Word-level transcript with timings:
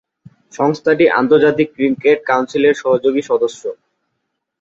সংস্থাটি 0.53 1.05
আন্তর্জাতিক 1.19 1.67
ক্রিকেট 1.75 2.19
কাউন্সিলের 2.29 2.75
সহযোগী 2.81 3.21
সদস্য। 3.29 3.61